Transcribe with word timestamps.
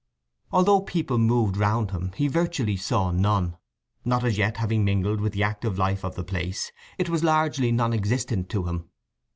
Although 0.51 0.81
people 0.81 1.19
moved 1.19 1.57
round 1.57 1.91
him 1.91 2.11
he 2.15 2.27
virtually 2.27 2.75
saw 2.75 3.11
none. 3.11 3.57
Not 4.03 4.23
as 4.23 4.35
yet 4.35 4.57
having 4.57 4.83
mingled 4.83 5.21
with 5.21 5.33
the 5.33 5.43
active 5.43 5.77
life 5.77 6.03
of 6.03 6.15
the 6.15 6.23
place 6.23 6.71
it 6.97 7.07
was 7.07 7.23
largely 7.23 7.71
non 7.71 7.93
existent 7.93 8.49
to 8.49 8.63
him. 8.65 8.89